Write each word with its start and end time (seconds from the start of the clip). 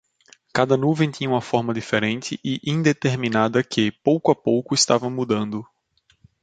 Cada 0.51 0.75
nuvem 0.77 1.11
tinha 1.11 1.29
uma 1.29 1.41
forma 1.41 1.75
diferente 1.75 2.39
e 2.43 2.59
indeterminada 2.65 3.63
que, 3.63 3.91
pouco 3.91 4.31
a 4.31 4.35
pouco, 4.35 4.73
estava 4.73 5.07
mudando. 5.11 5.63